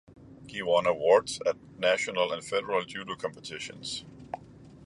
He 0.47 0.63
won 0.63 0.87
awards 0.87 1.39
at 1.45 1.57
national 1.77 2.33
and 2.33 2.43
federal 2.43 2.83
judo 2.85 3.13
competitions. 3.15 4.03